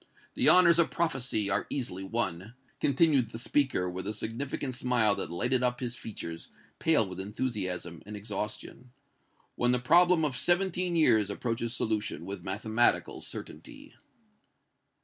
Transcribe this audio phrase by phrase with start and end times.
[0.33, 5.29] The honors of prophecy are easily won," continued the speaker, with a significant smile that
[5.29, 6.47] lighted up his features,
[6.79, 8.93] pale with enthusiasm and exhaustion,
[9.53, 13.93] "when the problem of seventeen years approaches solution with mathematical certainty!"